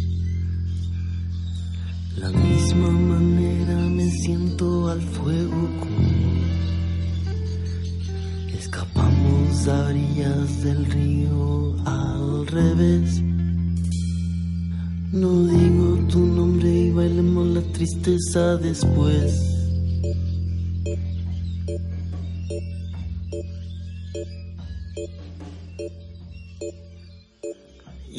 La 2.17 2.31
misma 2.31 2.91
manera 2.91 3.77
me 3.77 4.11
siento 4.11 4.89
al 4.89 5.01
fuego 5.01 5.69
con 5.79 5.97
vos. 6.23 6.51
Escapamos 8.59 9.69
a 9.69 9.87
orillas 9.87 10.65
del 10.65 10.85
río 10.87 11.77
al 11.87 12.47
revés 12.49 13.23
no 15.13 15.45
digo 15.45 16.07
tu 16.07 16.21
nombre 16.21 16.71
y 16.71 16.93
bailemos 16.93 17.45
la 17.49 17.63
tristeza 17.73 18.57
después. 18.59 19.50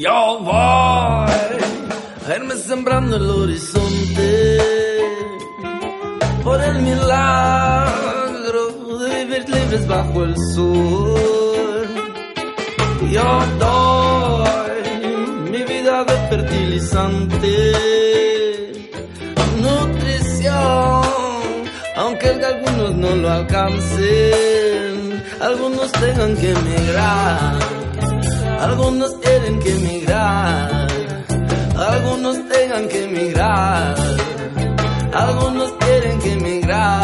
Yo 0.02 0.40
voy 0.40 0.54
a 0.54 1.28
sembrando 2.56 3.18
el 3.18 3.30
horizonte 3.30 4.58
por 6.44 6.60
el 6.60 6.82
milagro 6.82 8.72
de 8.98 9.26
vivir 9.26 9.48
libres 9.48 9.88
bajo 9.88 10.24
el 10.24 10.36
sol. 10.56 11.88
Yo 13.12 13.46
doy 13.60 14.82
de 16.06 16.18
fertilizante, 16.30 17.72
nutrición, 19.62 21.04
aunque 21.96 22.30
algunos 22.30 22.96
no 22.96 23.16
lo 23.18 23.30
alcancen, 23.30 25.24
algunos 25.42 25.92
tengan 25.92 26.36
que 26.38 26.54
emigrar, 26.54 27.60
algunos 28.62 29.20
tienen 29.20 29.60
que 29.60 29.72
emigrar, 29.72 30.88
algunos 31.76 32.48
tengan 32.48 32.88
que 32.88 33.04
emigrar, 33.06 33.96
algunos 35.14 35.80
tienen 35.80 36.20
que 36.20 36.34
emigrar. 36.34 37.01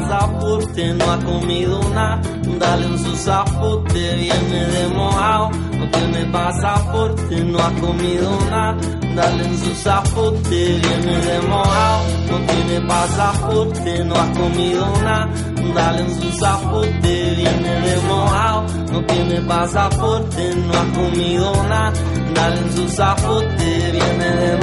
Pasaporte, 0.00 0.94
no 0.94 1.10
ha 1.10 1.18
comido 1.18 1.80
nada, 1.94 2.20
dale 2.58 2.86
un 2.86 3.16
zapote, 3.16 4.14
viene 4.16 4.66
de 4.66 4.88
mojado, 4.88 5.50
no 5.50 5.90
tiene 5.90 6.24
pasaporte, 6.26 7.44
no 7.44 7.58
ha 7.58 7.70
comido 7.80 8.30
nada, 8.50 8.76
dale 9.14 9.44
un 9.44 9.74
zapote, 9.74 10.80
viene 10.82 11.20
de 11.20 11.40
mojado, 11.48 12.04
no 12.30 12.38
tiene 12.46 12.80
pasaporte, 12.86 14.04
no 14.04 14.14
ha 14.16 14.32
comido 14.32 14.86
nada, 15.02 15.30
dale 15.74 16.02
un 16.02 16.32
zapote, 16.32 17.34
viene 17.36 17.80
de 17.80 17.96
mojado, 18.06 18.66
no 18.92 19.04
tiene 19.06 19.40
pasaporte, 19.42 20.54
no 20.56 20.78
ha 20.78 20.84
comido 20.92 21.52
nada, 21.68 21.92
dale 22.34 22.60
un 22.60 22.90
zapote, 22.90 23.90
viene 23.92 24.36
de 24.36 24.56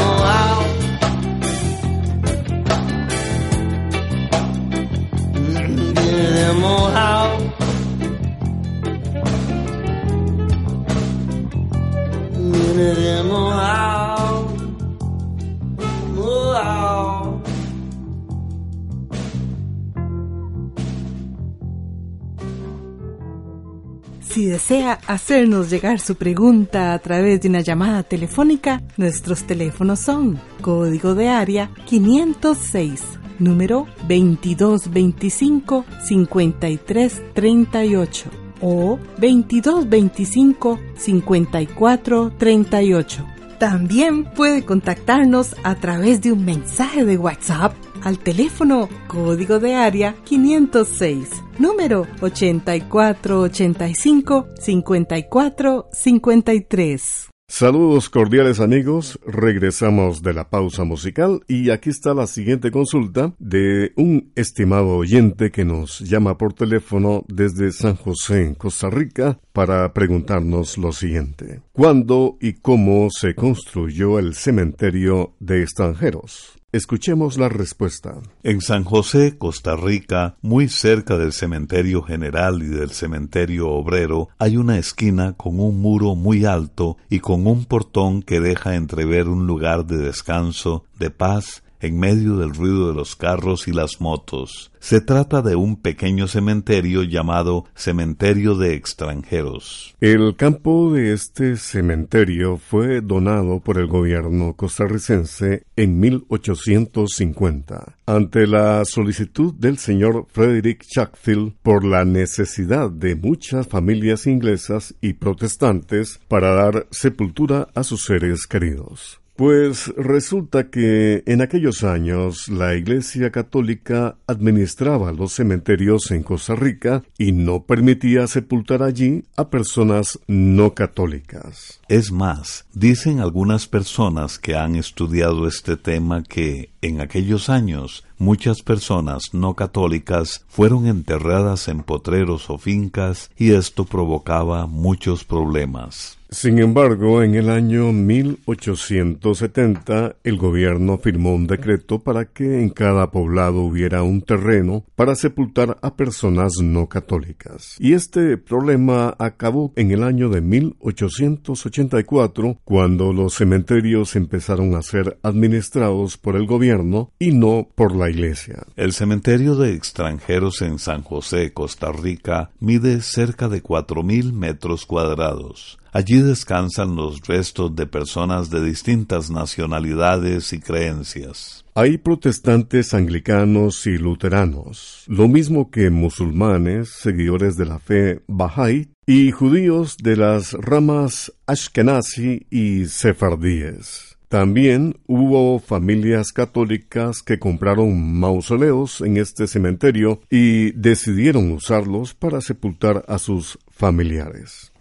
Si 24.33 24.47
desea 24.47 24.99
hacernos 25.05 25.69
llegar 25.69 25.99
su 25.99 26.15
pregunta 26.15 26.93
a 26.93 26.99
través 26.99 27.41
de 27.41 27.49
una 27.49 27.61
llamada 27.61 28.01
telefónica, 28.01 28.81
nuestros 28.97 29.43
teléfonos 29.43 29.99
son 29.99 30.39
código 30.59 31.13
de 31.13 31.29
área 31.29 31.69
506 31.85 33.19
número 33.37 33.85
2225 34.07 35.85
5338 36.03 38.42
o 38.63 38.97
2225 39.17 40.79
5438. 40.95 43.25
También 43.59 44.23
puede 44.25 44.65
contactarnos 44.65 45.55
a 45.63 45.75
través 45.75 46.21
de 46.21 46.31
un 46.31 46.43
mensaje 46.45 47.05
de 47.05 47.17
WhatsApp 47.17 47.75
al 48.03 48.17
teléfono 48.19 48.87
código 49.07 49.59
de 49.59 49.75
área 49.75 50.15
506, 50.25 51.29
número 51.59 52.07
8485 52.21 54.47
5453. 54.59 57.32
Saludos 57.55 58.09
cordiales 58.09 58.59
amigos, 58.59 59.19
regresamos 59.27 60.23
de 60.23 60.33
la 60.33 60.49
pausa 60.49 60.85
musical 60.85 61.41
y 61.47 61.69
aquí 61.69 61.91
está 61.91 62.15
la 62.15 62.25
siguiente 62.25 62.71
consulta 62.71 63.35
de 63.37 63.93
un 63.95 64.31
estimado 64.33 64.97
oyente 64.97 65.51
que 65.51 65.63
nos 65.63 65.99
llama 65.99 66.39
por 66.39 66.53
teléfono 66.53 67.23
desde 67.27 67.71
San 67.71 67.95
José, 67.95 68.55
Costa 68.57 68.89
Rica, 68.89 69.39
para 69.51 69.93
preguntarnos 69.93 70.79
lo 70.79 70.91
siguiente. 70.93 71.61
¿Cuándo 71.73 72.39
y 72.41 72.53
cómo 72.53 73.09
se 73.11 73.35
construyó 73.35 74.17
el 74.17 74.33
cementerio 74.33 75.35
de 75.39 75.61
extranjeros? 75.61 76.57
Escuchemos 76.73 77.37
la 77.37 77.49
respuesta. 77.49 78.15
En 78.41 78.59
San 78.59 78.83
José, 78.83 79.37
Costa 79.37 79.75
Rica, 79.75 80.37
muy 80.41 80.67
cerca 80.69 81.19
del 81.19 81.31
cementerio 81.31 82.01
general 82.01 82.63
y 82.63 82.65
del 82.65 82.89
cementerio 82.89 83.69
obrero, 83.69 84.29
hay 84.39 84.57
una 84.57 84.79
esquina 84.79 85.33
con 85.33 85.59
un 85.59 85.79
muro 85.79 86.15
muy 86.15 86.45
alto 86.45 86.97
y 87.11 87.19
con 87.19 87.45
un 87.45 87.65
portón 87.65 88.23
que 88.23 88.39
deja 88.39 88.73
entrever 88.73 89.27
un 89.27 89.45
lugar 89.45 89.85
de 89.85 89.97
descanso, 89.97 90.85
de 90.97 91.11
paz 91.11 91.62
en 91.83 91.99
medio 91.99 92.37
del 92.37 92.55
ruido 92.55 92.87
de 92.87 92.95
los 92.95 93.15
carros 93.17 93.67
y 93.67 93.73
las 93.73 93.99
motos. 93.99 94.71
Se 94.79 95.01
trata 95.01 95.41
de 95.41 95.55
un 95.55 95.75
pequeño 95.75 96.27
cementerio 96.27 97.03
llamado 97.03 97.65
Cementerio 97.75 98.55
de 98.55 98.73
Extranjeros. 98.73 99.95
El 99.99 100.35
campo 100.35 100.93
de 100.93 101.13
este 101.13 101.57
cementerio 101.57 102.57
fue 102.57 103.01
donado 103.01 103.59
por 103.59 103.77
el 103.77 103.87
gobierno 103.87 104.55
costarricense 104.55 105.63
en 105.75 105.99
1850, 105.99 107.97
ante 108.05 108.47
la 108.47 108.83
solicitud 108.85 109.53
del 109.53 109.77
señor 109.77 110.25
Frederick 110.31 110.85
Chatfield 110.85 111.53
por 111.61 111.83
la 111.83 112.05
necesidad 112.05 112.89
de 112.89 113.15
muchas 113.15 113.67
familias 113.67 114.25
inglesas 114.25 114.95
y 115.01 115.13
protestantes 115.13 116.19
para 116.29 116.53
dar 116.55 116.87
sepultura 116.91 117.67
a 117.75 117.83
sus 117.83 118.03
seres 118.03 118.47
queridos. 118.47 119.22
Pues 119.35 119.87
resulta 119.97 120.69
que 120.69 121.23
en 121.25 121.41
aquellos 121.41 121.83
años 121.83 122.49
la 122.49 122.75
Iglesia 122.75 123.31
Católica 123.31 124.15
administraba 124.27 125.11
los 125.11 125.33
cementerios 125.33 126.11
en 126.11 126.21
Costa 126.21 126.53
Rica 126.53 127.03
y 127.17 127.31
no 127.31 127.63
permitía 127.63 128.27
sepultar 128.27 128.83
allí 128.83 129.25
a 129.35 129.49
personas 129.49 130.19
no 130.27 130.75
católicas. 130.75 131.81
Es 131.87 132.11
más, 132.11 132.65
dicen 132.73 133.21
algunas 133.21 133.67
personas 133.67 134.37
que 134.37 134.55
han 134.55 134.75
estudiado 134.75 135.47
este 135.47 135.77
tema 135.77 136.21
que 136.21 136.69
en 136.83 137.01
aquellos 137.01 137.49
años 137.49 138.03
muchas 138.19 138.61
personas 138.61 139.33
no 139.33 139.55
católicas 139.55 140.45
fueron 140.47 140.85
enterradas 140.85 141.69
en 141.69 141.81
potreros 141.81 142.51
o 142.51 142.59
fincas 142.59 143.31
y 143.35 143.53
esto 143.53 143.85
provocaba 143.85 144.67
muchos 144.67 145.23
problemas. 145.23 146.19
Sin 146.33 146.57
embargo, 146.57 147.21
en 147.21 147.35
el 147.35 147.51
año 147.51 147.93
1870 147.93 150.15
el 150.23 150.37
gobierno 150.37 150.97
firmó 150.97 151.35
un 151.35 151.45
decreto 151.45 151.99
para 151.99 152.25
que 152.25 152.59
en 152.59 152.69
cada 152.69 153.11
poblado 153.11 153.61
hubiera 153.61 154.01
un 154.01 154.23
terreno 154.23 154.83
para 154.95 155.13
sepultar 155.13 155.77
a 155.83 155.95
personas 155.95 156.53
no 156.59 156.89
católicas. 156.89 157.75
Y 157.77 157.93
este 157.93 158.37
problema 158.37 159.15
acabó 159.19 159.73
en 159.75 159.91
el 159.91 160.01
año 160.01 160.29
de 160.29 160.41
1884 160.41 162.57
cuando 162.63 163.13
los 163.13 163.35
cementerios 163.35 164.15
empezaron 164.15 164.73
a 164.73 164.81
ser 164.81 165.19
administrados 165.21 166.17
por 166.17 166.35
el 166.35 166.47
gobierno 166.47 167.11
y 167.19 167.31
no 167.31 167.69
por 167.75 167.95
la 167.95 168.09
iglesia. 168.09 168.63
El 168.75 168.93
cementerio 168.93 169.55
de 169.55 169.75
extranjeros 169.75 170.63
en 170.63 170.79
San 170.79 171.03
José, 171.03 171.53
Costa 171.53 171.91
Rica, 171.91 172.49
mide 172.59 173.01
cerca 173.01 173.49
de 173.49 173.61
4.000 173.61 174.33
metros 174.33 174.87
cuadrados. 174.87 175.77
Allí 175.93 176.23
descansan 176.23 176.95
los 176.95 177.21
restos 177.21 177.75
de 177.75 177.85
personas 177.85 178.49
de 178.49 178.65
distintas 178.65 179.29
nacionalidades 179.29 180.51
y 180.51 180.59
creencias. 180.59 181.65
Hay 181.75 181.99
protestantes 181.99 182.95
anglicanos 182.95 183.85
y 183.85 183.99
luteranos, 183.99 185.05
lo 185.07 185.27
mismo 185.27 185.69
que 185.69 185.91
musulmanes, 185.91 186.89
seguidores 186.89 187.57
de 187.57 187.65
la 187.65 187.77
fe 187.77 188.23
Bahá'í, 188.27 188.89
y 189.05 189.29
judíos 189.29 189.97
de 189.97 190.17
las 190.17 190.53
ramas 190.53 191.31
Ashkenazi 191.45 192.47
y 192.49 192.87
Sefardíes. 192.87 194.17
También 194.29 194.97
hubo 195.05 195.59
familias 195.59 196.31
católicas 196.31 197.21
que 197.21 197.37
compraron 197.37 198.19
mausoleos 198.19 199.01
en 199.01 199.17
este 199.17 199.45
cementerio 199.45 200.21
y 200.31 200.71
decidieron 200.71 201.51
usarlos 201.51 202.15
para 202.15 202.41
sepultar 202.41 203.05
a 203.07 203.19
sus 203.19 203.59
familiares. 203.69 204.71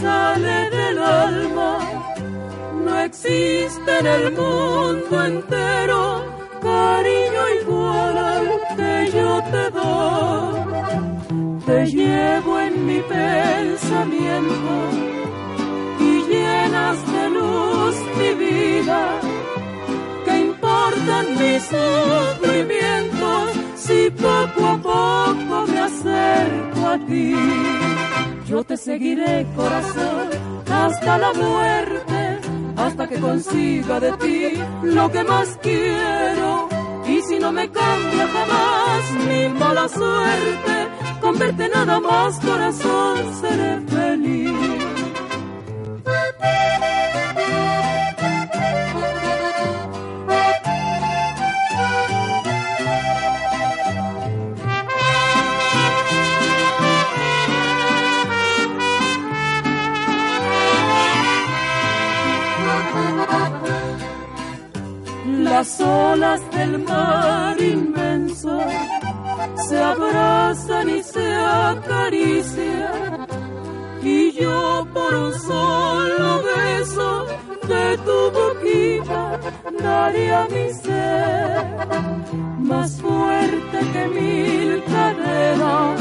Sale 0.00 0.70
del 0.70 0.98
alma. 0.98 1.78
No 2.84 3.00
existe 3.00 3.90
en 4.00 4.06
el 4.06 4.24
mundo 4.32 5.24
entero 5.24 6.02
cariño 6.62 7.42
igual 7.62 8.18
al 8.18 8.46
que 8.76 8.94
yo 9.16 9.30
te 9.52 9.64
doy. 9.78 10.56
Te 11.66 11.86
llevo 11.86 12.60
en 12.60 12.86
mi 12.86 13.00
pensamiento 13.00 14.74
y 16.00 16.12
llenas 16.30 16.98
de 17.12 17.30
luz 17.36 17.96
mi 18.18 18.30
vida. 18.44 19.00
¿Qué 20.24 20.34
importan 20.50 21.26
mis 21.40 21.62
sufrimientos 21.72 23.44
si 23.76 24.10
poco 24.10 24.60
a 24.74 24.76
poco 24.90 25.66
me 25.72 25.80
acerco 25.80 26.86
a 26.86 26.98
ti? 27.06 27.87
Yo 28.48 28.64
te 28.64 28.78
seguiré, 28.78 29.46
corazón, 29.54 30.30
hasta 30.72 31.18
la 31.18 31.34
muerte, 31.34 32.40
hasta 32.78 33.06
que 33.06 33.20
consiga 33.20 34.00
de 34.00 34.12
ti 34.12 34.52
lo 34.84 35.12
que 35.12 35.22
más 35.22 35.58
quiero. 35.60 36.66
Y 37.06 37.20
si 37.28 37.38
no 37.38 37.52
me 37.52 37.70
cambia 37.70 38.26
jamás 38.26 39.26
mi 39.28 39.48
mala 39.50 39.86
suerte, 39.86 40.88
con 41.20 41.38
verte 41.38 41.68
nada 41.68 42.00
más, 42.00 42.40
corazón, 42.40 43.18
seré 43.38 43.80
feliz. 43.86 44.67
Las 65.58 65.80
olas 65.80 66.40
del 66.52 66.78
mar 66.84 67.60
inmenso 67.60 68.60
se 69.68 69.82
abrazan 69.82 70.88
y 70.88 71.02
se 71.02 71.34
acarician 71.34 73.26
y 74.00 74.30
yo 74.40 74.86
por 74.94 75.12
un 75.12 75.32
solo 75.34 76.42
beso 76.44 77.26
de 77.72 77.98
tu 78.06 78.18
boquita 78.38 79.40
daría 79.82 80.46
mi 80.54 80.72
ser 80.74 81.66
más 82.60 82.92
fuerte 83.00 83.78
que 83.92 84.02
mil 84.16 84.84
cadenas. 84.84 86.00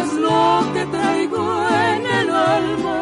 Es 0.00 0.12
lo 0.26 0.64
que 0.74 0.84
traigo 0.94 1.44
en 1.92 2.00
el 2.20 2.30
alma 2.30 2.98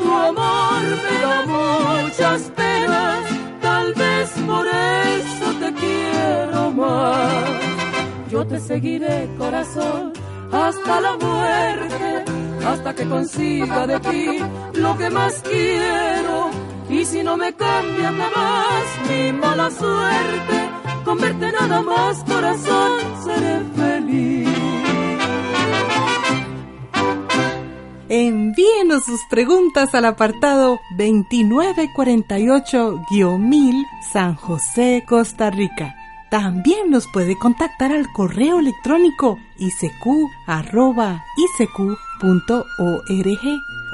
tu 0.00 0.10
amor 0.12 0.82
me 1.04 1.14
da 1.24 1.38
muchas 1.46 2.42
penas 2.56 3.27
vez 4.18 4.30
por 4.46 4.66
eso 4.66 5.46
te 5.60 5.72
quiero 5.80 6.70
más. 6.70 7.50
Yo 8.30 8.46
te 8.46 8.58
seguiré, 8.60 9.28
corazón, 9.38 10.12
hasta 10.52 11.00
la 11.00 11.16
muerte, 11.16 12.24
hasta 12.66 12.94
que 12.94 13.04
consiga 13.08 13.86
de 13.86 14.00
ti 14.00 14.38
lo 14.74 14.96
que 14.98 15.08
más 15.10 15.34
quiero. 15.42 16.50
Y 16.90 17.04
si 17.04 17.22
no 17.22 17.36
me 17.36 17.52
cambia 17.52 18.10
jamás 18.20 18.86
mi 19.08 19.32
mala 19.32 19.70
suerte, 19.70 20.56
con 21.04 21.18
verte 21.18 21.52
nada 21.52 21.82
más, 21.82 22.24
corazón, 22.24 22.92
seré 23.24 23.60
feliz. 23.76 24.67
Sus 28.88 29.20
preguntas 29.28 29.94
al 29.94 30.06
apartado 30.06 30.80
2948-1000 30.96 33.84
San 34.12 34.34
José, 34.34 35.04
Costa 35.06 35.50
Rica. 35.50 35.94
También 36.30 36.90
nos 36.90 37.06
puede 37.06 37.38
contactar 37.38 37.92
al 37.92 38.10
correo 38.12 38.60
electrónico 38.60 39.36
isq.org 39.58 40.16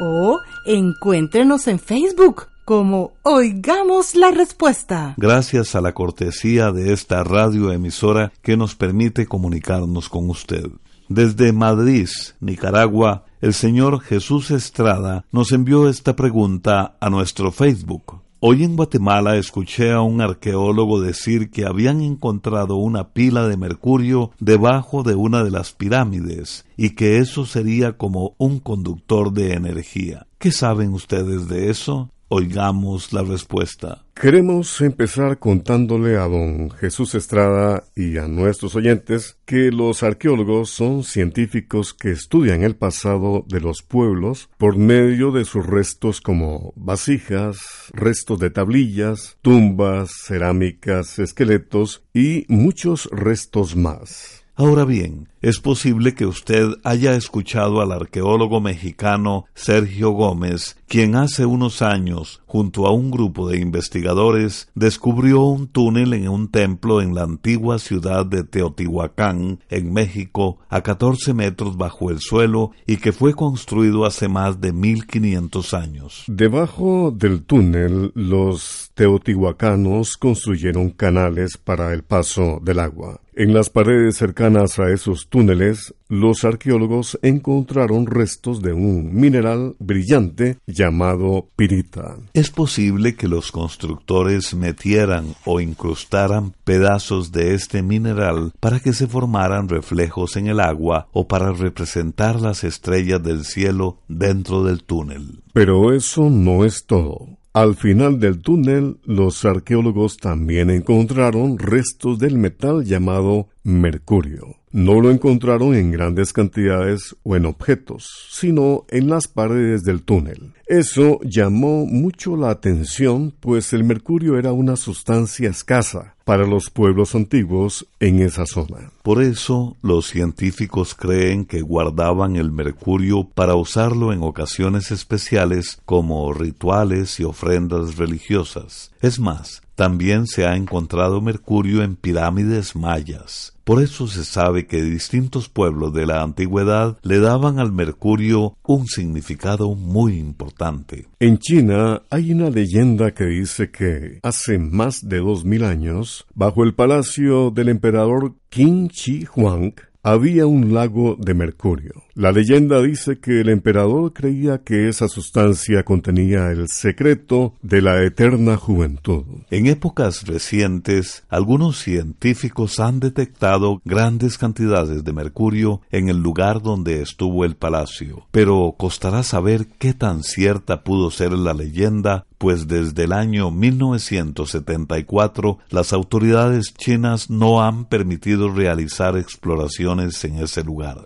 o 0.00 0.40
encuéntrenos 0.64 1.66
en 1.66 1.80
Facebook 1.80 2.46
como 2.64 3.14
Oigamos 3.22 4.14
la 4.14 4.30
Respuesta. 4.30 5.14
Gracias 5.16 5.74
a 5.74 5.80
la 5.80 5.92
cortesía 5.92 6.70
de 6.70 6.92
esta 6.92 7.24
radioemisora 7.24 8.30
que 8.42 8.56
nos 8.56 8.76
permite 8.76 9.26
comunicarnos 9.26 10.08
con 10.08 10.30
usted. 10.30 10.68
Desde 11.08 11.52
Madrid, 11.52 12.08
Nicaragua, 12.40 13.24
el 13.44 13.52
señor 13.52 14.00
Jesús 14.00 14.50
Estrada 14.50 15.26
nos 15.30 15.52
envió 15.52 15.86
esta 15.90 16.16
pregunta 16.16 16.96
a 16.98 17.10
nuestro 17.10 17.52
Facebook. 17.52 18.22
Hoy 18.40 18.64
en 18.64 18.74
Guatemala 18.74 19.36
escuché 19.36 19.92
a 19.92 20.00
un 20.00 20.22
arqueólogo 20.22 20.98
decir 20.98 21.50
que 21.50 21.66
habían 21.66 22.00
encontrado 22.00 22.76
una 22.76 23.12
pila 23.12 23.46
de 23.46 23.58
mercurio 23.58 24.30
debajo 24.40 25.02
de 25.02 25.14
una 25.14 25.44
de 25.44 25.50
las 25.50 25.72
pirámides 25.72 26.64
y 26.78 26.94
que 26.94 27.18
eso 27.18 27.44
sería 27.44 27.98
como 27.98 28.34
un 28.38 28.60
conductor 28.60 29.30
de 29.30 29.52
energía. 29.52 30.26
¿Qué 30.38 30.50
saben 30.50 30.94
ustedes 30.94 31.46
de 31.46 31.68
eso? 31.68 32.08
Oigamos 32.28 33.12
la 33.12 33.24
respuesta. 33.24 34.03
Queremos 34.14 34.80
empezar 34.80 35.40
contándole 35.40 36.16
a 36.16 36.28
don 36.28 36.70
Jesús 36.70 37.16
Estrada 37.16 37.82
y 37.96 38.16
a 38.16 38.28
nuestros 38.28 38.76
oyentes 38.76 39.38
que 39.44 39.72
los 39.72 40.04
arqueólogos 40.04 40.70
son 40.70 41.02
científicos 41.02 41.92
que 41.92 42.12
estudian 42.12 42.62
el 42.62 42.76
pasado 42.76 43.44
de 43.48 43.60
los 43.60 43.82
pueblos 43.82 44.48
por 44.56 44.76
medio 44.76 45.32
de 45.32 45.44
sus 45.44 45.66
restos 45.66 46.20
como 46.20 46.72
vasijas, 46.76 47.58
restos 47.92 48.38
de 48.38 48.50
tablillas, 48.50 49.36
tumbas, 49.42 50.12
cerámicas, 50.26 51.18
esqueletos 51.18 52.04
y 52.14 52.46
muchos 52.48 53.08
restos 53.10 53.74
más. 53.74 54.43
Ahora 54.56 54.84
bien, 54.84 55.28
es 55.42 55.58
posible 55.58 56.14
que 56.14 56.26
usted 56.26 56.74
haya 56.84 57.16
escuchado 57.16 57.80
al 57.80 57.90
arqueólogo 57.90 58.60
mexicano 58.60 59.46
Sergio 59.52 60.10
Gómez, 60.10 60.76
quien 60.86 61.16
hace 61.16 61.44
unos 61.44 61.82
años, 61.82 62.40
junto 62.46 62.86
a 62.86 62.92
un 62.92 63.10
grupo 63.10 63.48
de 63.48 63.58
investigadores, 63.58 64.68
descubrió 64.76 65.42
un 65.42 65.66
túnel 65.66 66.12
en 66.12 66.28
un 66.28 66.52
templo 66.52 67.02
en 67.02 67.16
la 67.16 67.24
antigua 67.24 67.80
ciudad 67.80 68.24
de 68.26 68.44
Teotihuacán, 68.44 69.58
en 69.70 69.92
México, 69.92 70.58
a 70.68 70.82
14 70.82 71.34
metros 71.34 71.76
bajo 71.76 72.12
el 72.12 72.20
suelo 72.20 72.70
y 72.86 72.98
que 72.98 73.10
fue 73.10 73.34
construido 73.34 74.04
hace 74.04 74.28
más 74.28 74.60
de 74.60 74.72
1500 74.72 75.74
años. 75.74 76.24
Debajo 76.28 77.10
del 77.10 77.42
túnel, 77.42 78.12
los 78.14 78.92
teotihuacanos 78.94 80.16
construyeron 80.16 80.90
canales 80.90 81.56
para 81.56 81.92
el 81.92 82.04
paso 82.04 82.60
del 82.62 82.78
agua. 82.78 83.20
En 83.36 83.52
las 83.52 83.68
paredes 83.68 84.16
cercanas 84.16 84.78
a 84.78 84.90
esos 84.90 85.28
túneles, 85.28 85.92
los 86.08 86.44
arqueólogos 86.44 87.18
encontraron 87.20 88.06
restos 88.06 88.62
de 88.62 88.72
un 88.72 89.12
mineral 89.12 89.74
brillante 89.80 90.58
llamado 90.68 91.48
pirita. 91.56 92.16
Es 92.32 92.50
posible 92.50 93.16
que 93.16 93.26
los 93.26 93.50
constructores 93.50 94.54
metieran 94.54 95.34
o 95.44 95.60
incrustaran 95.60 96.54
pedazos 96.62 97.32
de 97.32 97.54
este 97.54 97.82
mineral 97.82 98.52
para 98.60 98.78
que 98.78 98.92
se 98.92 99.08
formaran 99.08 99.68
reflejos 99.68 100.36
en 100.36 100.46
el 100.46 100.60
agua 100.60 101.08
o 101.12 101.26
para 101.26 101.50
representar 101.50 102.40
las 102.40 102.62
estrellas 102.62 103.20
del 103.20 103.44
cielo 103.44 103.98
dentro 104.06 104.62
del 104.62 104.84
túnel. 104.84 105.42
Pero 105.52 105.92
eso 105.92 106.30
no 106.30 106.64
es 106.64 106.86
todo. 106.86 107.30
Al 107.54 107.76
final 107.76 108.18
del 108.18 108.40
túnel, 108.40 108.98
los 109.04 109.44
arqueólogos 109.44 110.16
también 110.16 110.70
encontraron 110.70 111.56
restos 111.56 112.18
del 112.18 112.36
metal 112.36 112.84
llamado 112.84 113.48
mercurio. 113.62 114.56
No 114.74 115.00
lo 115.00 115.12
encontraron 115.12 115.76
en 115.76 115.92
grandes 115.92 116.32
cantidades 116.32 117.14
o 117.22 117.36
en 117.36 117.46
objetos, 117.46 118.26
sino 118.32 118.86
en 118.88 119.08
las 119.08 119.28
paredes 119.28 119.84
del 119.84 120.02
túnel. 120.02 120.52
Eso 120.66 121.20
llamó 121.22 121.86
mucho 121.86 122.36
la 122.36 122.50
atención, 122.50 123.32
pues 123.38 123.72
el 123.72 123.84
mercurio 123.84 124.36
era 124.36 124.52
una 124.52 124.74
sustancia 124.74 125.48
escasa 125.48 126.16
para 126.24 126.44
los 126.44 126.70
pueblos 126.70 127.14
antiguos 127.14 127.86
en 128.00 128.20
esa 128.20 128.46
zona. 128.46 128.90
Por 129.04 129.22
eso 129.22 129.76
los 129.80 130.06
científicos 130.08 130.96
creen 130.96 131.44
que 131.44 131.60
guardaban 131.60 132.34
el 132.34 132.50
mercurio 132.50 133.28
para 133.32 133.54
usarlo 133.54 134.12
en 134.12 134.24
ocasiones 134.24 134.90
especiales 134.90 135.78
como 135.84 136.32
rituales 136.32 137.20
y 137.20 137.22
ofrendas 137.22 137.96
religiosas. 137.96 138.90
Es 139.00 139.20
más, 139.20 139.62
también 139.74 140.26
se 140.26 140.46
ha 140.46 140.56
encontrado 140.56 141.20
mercurio 141.20 141.82
en 141.82 141.96
pirámides 141.96 142.76
mayas. 142.76 143.54
Por 143.64 143.82
eso 143.82 144.06
se 144.06 144.24
sabe 144.24 144.66
que 144.66 144.82
distintos 144.82 145.48
pueblos 145.48 145.94
de 145.94 146.06
la 146.06 146.22
antigüedad 146.22 146.98
le 147.02 147.18
daban 147.18 147.58
al 147.58 147.72
mercurio 147.72 148.58
un 148.62 148.86
significado 148.86 149.74
muy 149.74 150.18
importante. 150.18 151.08
En 151.18 151.38
China 151.38 152.02
hay 152.10 152.32
una 152.32 152.50
leyenda 152.50 153.12
que 153.12 153.24
dice 153.24 153.70
que 153.70 154.20
hace 154.22 154.58
más 154.58 155.08
de 155.08 155.18
dos 155.18 155.46
mil 155.46 155.64
años, 155.64 156.26
bajo 156.34 156.62
el 156.62 156.74
palacio 156.74 157.50
del 157.50 157.70
emperador 157.70 158.34
Qin 158.50 158.88
Shi 158.88 159.26
Huang, 159.34 159.72
había 160.04 160.46
un 160.46 160.74
lago 160.74 161.16
de 161.18 161.32
mercurio. 161.32 162.02
La 162.14 162.30
leyenda 162.30 162.80
dice 162.80 163.18
que 163.18 163.40
el 163.40 163.48
emperador 163.48 164.12
creía 164.12 164.58
que 164.58 164.88
esa 164.88 165.08
sustancia 165.08 165.82
contenía 165.82 166.50
el 166.50 166.68
secreto 166.68 167.54
de 167.62 167.82
la 167.82 168.04
eterna 168.04 168.56
juventud. 168.56 169.24
En 169.50 169.66
épocas 169.66 170.26
recientes, 170.26 171.24
algunos 171.28 171.78
científicos 171.78 172.78
han 172.78 173.00
detectado 173.00 173.80
grandes 173.84 174.38
cantidades 174.38 175.02
de 175.02 175.12
mercurio 175.12 175.80
en 175.90 176.10
el 176.10 176.18
lugar 176.18 176.62
donde 176.62 177.00
estuvo 177.00 177.44
el 177.46 177.56
palacio, 177.56 178.26
pero 178.30 178.74
costará 178.76 179.22
saber 179.22 179.66
qué 179.78 179.94
tan 179.94 180.22
cierta 180.22 180.84
pudo 180.84 181.10
ser 181.10 181.32
la 181.32 181.54
leyenda 181.54 182.26
pues 182.44 182.68
desde 182.68 183.04
el 183.04 183.12
año 183.12 183.50
1974 183.50 185.58
las 185.70 185.94
autoridades 185.94 186.74
chinas 186.74 187.30
no 187.30 187.62
han 187.62 187.86
permitido 187.86 188.50
realizar 188.50 189.16
exploraciones 189.16 189.93
en 190.00 190.38
ese 190.38 190.62
lugar. 190.62 191.04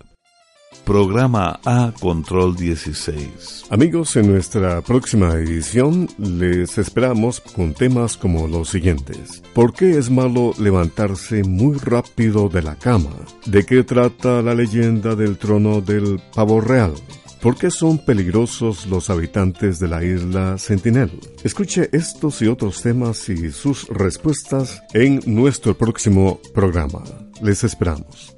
Programa 0.85 1.61
A 1.67 1.93
Control 2.01 2.57
16. 2.57 3.67
Amigos, 3.69 4.17
en 4.17 4.33
nuestra 4.33 4.81
próxima 4.81 5.35
edición 5.35 6.09
les 6.19 6.79
esperamos 6.79 7.41
con 7.41 7.75
temas 7.75 8.17
como 8.17 8.49
los 8.49 8.71
siguientes. 8.71 9.43
¿Por 9.55 9.75
qué 9.75 9.99
es 9.99 10.11
malo 10.11 10.55
levantarse 10.59 11.45
muy 11.45 11.77
rápido 11.77 12.49
de 12.49 12.63
la 12.63 12.75
cama? 12.77 13.11
¿De 13.45 13.67
qué 13.67 13.83
trata 13.85 14.41
la 14.41 14.55
leyenda 14.55 15.15
del 15.15 15.37
trono 15.37 15.83
del 15.83 16.21
pavo 16.35 16.61
real? 16.61 16.95
¿Por 17.43 17.57
qué 17.57 17.71
son 17.71 17.99
peligrosos 17.99 18.87
los 18.87 19.11
habitantes 19.11 19.79
de 19.79 19.89
la 19.89 20.03
isla 20.03 20.59
Sentinel? 20.59 21.11
Escuche 21.45 21.89
estos 21.93 22.43
y 22.43 22.49
otros 22.49 22.83
temas 22.83 23.29
y 23.29 23.53
sus 23.53 23.87
respuestas 23.89 24.83
en 24.93 25.21
nuestro 25.27 25.77
próximo 25.77 26.41
programa. 26.53 27.05
Les 27.41 27.63
esperamos. 27.63 28.38